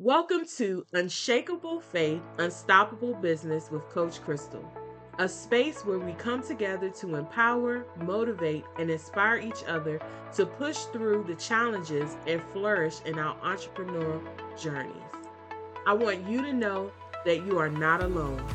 [0.00, 4.64] Welcome to Unshakable Faith, Unstoppable Business with Coach Crystal,
[5.18, 10.00] a space where we come together to empower, motivate, and inspire each other
[10.36, 14.22] to push through the challenges and flourish in our entrepreneurial
[14.56, 14.94] journeys.
[15.84, 16.92] I want you to know
[17.24, 18.46] that you are not alone.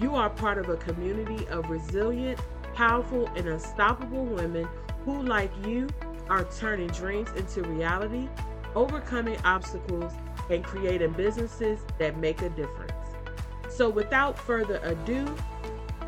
[0.00, 2.38] You are part of a community of resilient,
[2.76, 4.68] powerful, and unstoppable women
[5.04, 5.88] who, like you,
[6.28, 8.28] are turning dreams into reality,
[8.76, 10.12] overcoming obstacles,
[10.50, 12.92] and creating businesses that make a difference.
[13.68, 15.26] So, without further ado,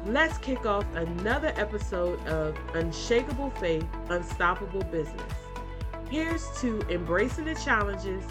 [0.07, 5.33] let's kick off another episode of Unshakable Faith, Unstoppable Business.
[6.11, 8.25] Here's to embracing the challenges,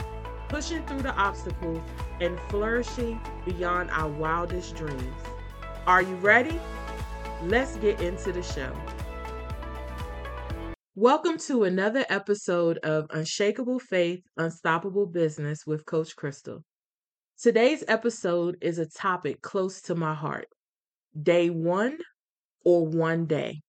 [0.50, 1.82] pushing through the obstacles,
[2.20, 5.04] and flourishing beyond our wildest dreams.
[5.86, 6.60] Are you ready?
[7.44, 8.74] Let's get into the show.
[11.00, 16.64] Welcome to another episode of Unshakable Faith, Unstoppable Business with Coach Crystal.
[17.40, 20.48] Today's episode is a topic close to my heart
[21.22, 22.00] day one
[22.66, 23.62] or one day.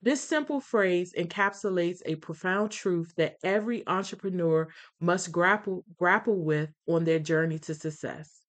[0.00, 4.68] This simple phrase encapsulates a profound truth that every entrepreneur
[5.00, 8.40] must grapple, grapple with on their journey to success.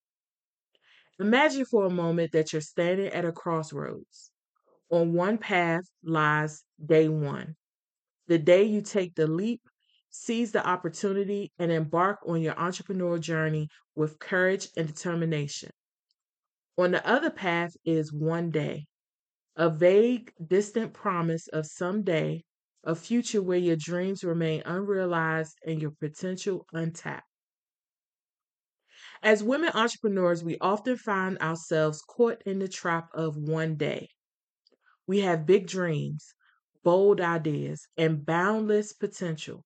[1.19, 4.31] Imagine for a moment that you're standing at a crossroads.
[4.89, 7.57] On one path lies day one
[8.27, 9.61] the day you take the leap,
[10.09, 15.69] seize the opportunity, and embark on your entrepreneurial journey with courage and determination.
[16.77, 18.87] On the other path is one day,
[19.55, 22.43] a vague, distant promise of some day,
[22.83, 27.27] a future where your dreams remain unrealized and your potential untapped.
[29.21, 34.09] As women entrepreneurs, we often find ourselves caught in the trap of one day.
[35.07, 36.33] We have big dreams,
[36.83, 39.63] bold ideas, and boundless potential.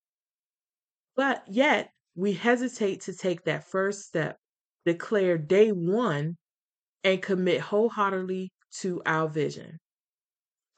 [1.18, 4.40] But yet, we hesitate to take that first step,
[4.86, 6.38] declare day one,
[7.04, 8.52] and commit wholeheartedly
[8.82, 9.80] to our vision.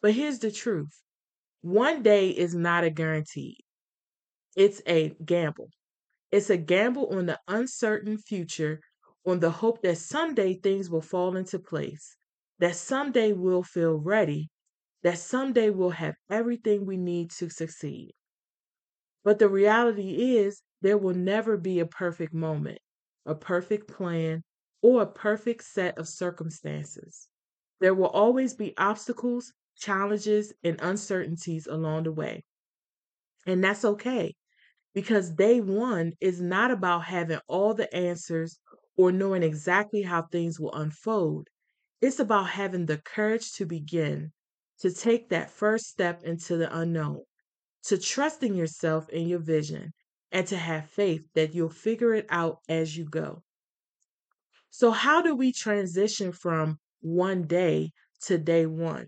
[0.02, 0.92] But here's the truth
[1.62, 3.60] one day is not a guarantee,
[4.56, 5.70] it's a gamble.
[6.32, 8.82] It's a gamble on the uncertain future,
[9.26, 12.16] on the hope that someday things will fall into place,
[12.60, 14.50] that someday we'll feel ready,
[15.04, 18.14] that someday we'll have everything we need to succeed.
[19.24, 22.80] But the reality is, there will never be a perfect moment,
[23.26, 24.44] a perfect plan,
[24.82, 27.30] or a perfect set of circumstances.
[27.80, 32.44] There will always be obstacles, challenges, and uncertainties along the way.
[33.46, 34.36] And that's okay
[34.94, 38.60] because day one is not about having all the answers
[38.98, 41.50] or knowing exactly how things will unfold.
[42.02, 44.34] It's about having the courage to begin,
[44.80, 47.22] to take that first step into the unknown,
[47.84, 49.92] to trusting yourself and your vision,
[50.32, 53.44] and to have faith that you'll figure it out as you go.
[54.70, 57.92] So, how do we transition from one day
[58.24, 59.08] to day one?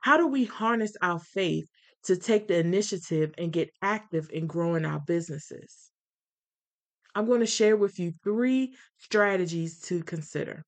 [0.00, 1.66] How do we harness our faith
[2.04, 5.90] to take the initiative and get active in growing our businesses?
[7.14, 10.64] I'm going to share with you three strategies to consider.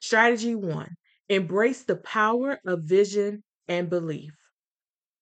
[0.00, 0.94] Strategy one
[1.30, 4.32] Embrace the power of vision and belief.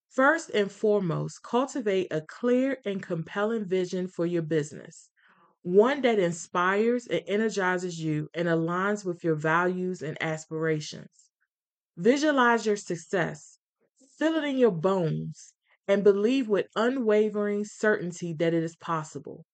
[0.08, 5.10] First and foremost, cultivate a clear and compelling vision for your business,
[5.62, 11.30] one that inspires and energizes you and aligns with your values and aspirations.
[11.96, 13.58] Visualize your success,
[14.16, 15.54] feel it in your bones,
[15.88, 19.44] and believe with unwavering certainty that it is possible.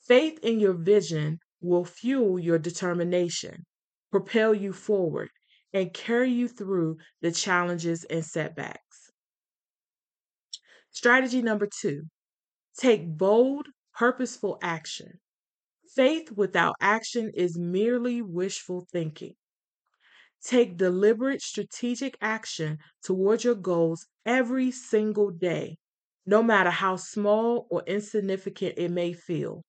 [0.00, 3.66] Faith in your vision will fuel your determination,
[4.10, 5.28] propel you forward,
[5.72, 9.12] and carry you through the challenges and setbacks.
[10.90, 12.10] Strategy number two
[12.78, 15.20] take bold, purposeful action.
[15.96, 19.36] Faith without action is merely wishful thinking.
[20.42, 25.78] Take deliberate, strategic action towards your goals every single day,
[26.26, 29.62] no matter how small or insignificant it may feel.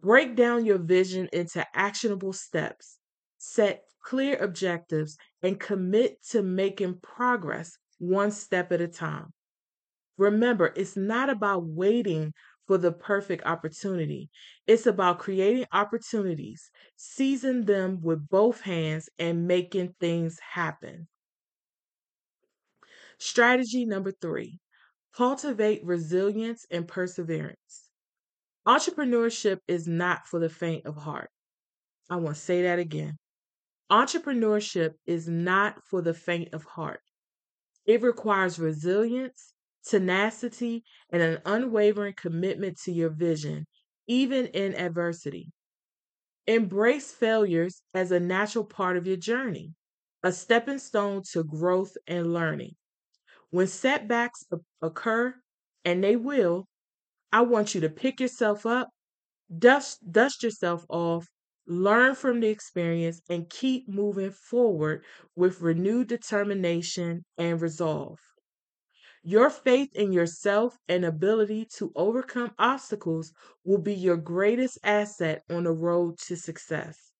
[0.00, 2.98] Break down your vision into actionable steps.
[3.38, 9.32] Set clear objectives, and commit to making progress one step at a time.
[10.16, 12.32] Remember, it's not about waiting
[12.66, 14.30] for the perfect opportunity.
[14.66, 21.08] It's about creating opportunities, seizing them with both hands, and making things happen.
[23.18, 24.60] Strategy number three
[25.14, 27.90] cultivate resilience and perseverance.
[28.66, 31.30] Entrepreneurship is not for the faint of heart.
[32.10, 33.18] I want to say that again.
[33.92, 37.02] Entrepreneurship is not for the faint of heart.
[37.86, 39.54] It requires resilience,
[39.84, 43.66] tenacity, and an unwavering commitment to your vision,
[44.08, 45.52] even in adversity.
[46.46, 49.74] Embrace failures as a natural part of your journey,
[50.22, 52.76] a stepping stone to growth and learning.
[53.50, 54.44] When setbacks
[54.82, 55.34] occur,
[55.84, 56.66] and they will,
[57.32, 58.90] I want you to pick yourself up,
[59.58, 61.28] dust, dust yourself off,
[61.66, 65.04] learn from the experience, and keep moving forward
[65.36, 68.18] with renewed determination and resolve.
[69.22, 73.32] Your faith in yourself and ability to overcome obstacles
[73.64, 77.12] will be your greatest asset on the road to success.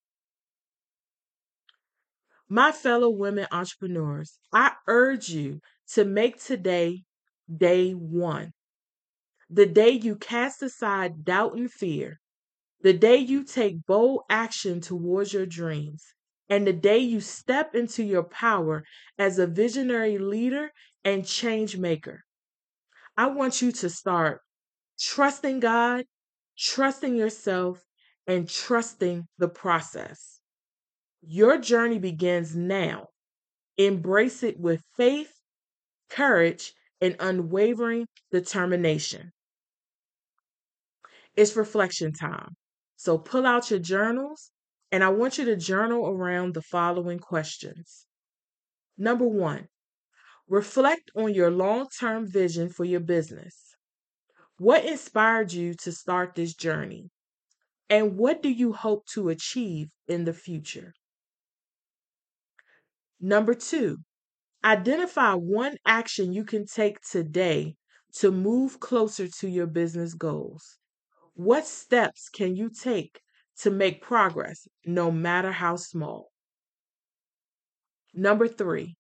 [2.49, 5.61] My fellow women entrepreneurs, I urge you
[5.93, 7.05] to make today
[7.56, 8.53] day one
[9.53, 12.19] the day you cast aside doubt and fear,
[12.82, 16.05] the day you take bold action towards your dreams,
[16.49, 18.84] and the day you step into your power
[19.19, 20.70] as a visionary leader
[21.05, 22.25] and change maker.
[23.17, 24.40] I want you to start
[24.99, 26.05] trusting God,
[26.58, 27.82] trusting yourself,
[28.26, 30.40] and trusting the process.
[31.23, 33.08] Your journey begins now.
[33.76, 35.32] Embrace it with faith,
[36.11, 39.32] courage, and unwavering determination.
[41.37, 42.55] It's reflection time.
[43.02, 44.52] So pull out your journals
[44.93, 48.06] and I want you to journal around the following questions.
[48.96, 49.66] Number one,
[50.46, 53.75] reflect on your long term vision for your business.
[54.56, 57.10] What inspired you to start this journey?
[57.90, 60.94] And what do you hope to achieve in the future?
[63.20, 63.99] Number two,
[64.64, 67.75] identify one action you can take today
[68.19, 70.78] to move closer to your business goals.
[71.34, 73.23] What steps can you take
[73.58, 76.31] to make progress, no matter how small?
[78.14, 78.96] Number three,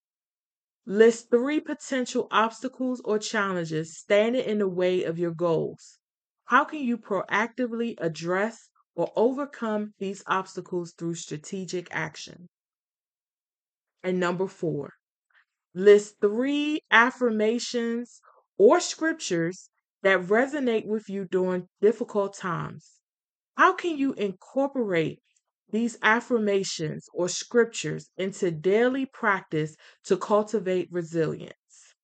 [0.86, 5.98] list three potential obstacles or challenges standing in the way of your goals.
[6.46, 12.48] How can you proactively address or overcome these obstacles through strategic action?
[14.02, 14.94] And number four,
[15.74, 18.20] list three affirmations
[18.58, 19.70] or scriptures
[20.02, 23.00] that resonate with you during difficult times?
[23.56, 25.20] How can you incorporate
[25.70, 31.94] these affirmations or scriptures into daily practice to cultivate resilience?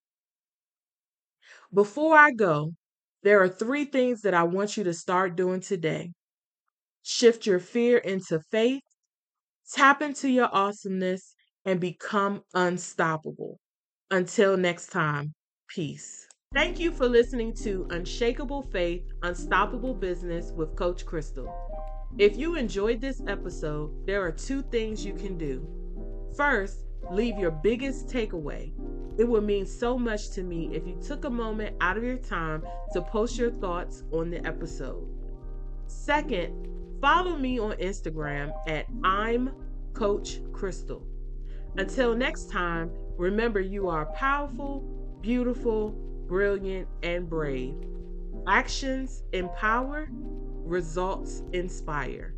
[1.72, 2.74] Before I go,
[3.22, 6.12] there are three things that I want you to start doing today.
[7.02, 8.82] Shift your fear into faith,
[9.72, 11.34] tap into your awesomeness,
[11.64, 13.60] and become unstoppable.
[14.10, 15.34] Until next time,
[15.68, 16.27] peace.
[16.54, 21.52] Thank you for listening to Unshakable Faith, Unstoppable Business with Coach Crystal.
[22.16, 25.68] If you enjoyed this episode, there are two things you can do.
[26.34, 28.72] First, leave your biggest takeaway.
[29.18, 32.16] It would mean so much to me if you took a moment out of your
[32.16, 32.64] time
[32.94, 35.06] to post your thoughts on the episode.
[35.86, 36.66] Second,
[36.98, 39.52] follow me on Instagram at I'm
[39.92, 41.06] Coach Crystal.
[41.76, 44.80] Until next time, remember you are powerful,
[45.20, 45.94] beautiful,
[46.28, 47.74] brilliant, and brave.
[48.46, 52.34] Actions empower, results inspire.